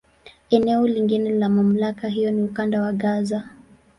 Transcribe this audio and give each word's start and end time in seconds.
Eneo 0.49 0.87
lingine 0.87 1.29
la 1.29 1.49
MamlakA 1.49 2.07
hiyo 2.07 2.31
ni 2.31 2.43
Ukanda 2.43 2.81
wa 2.81 2.93
Gaza. 2.93 3.49